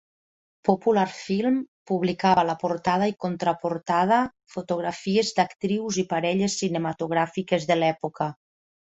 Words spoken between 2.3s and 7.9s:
a la portada i contraportada, fotografies d'actrius i parelles cinematogràfiques de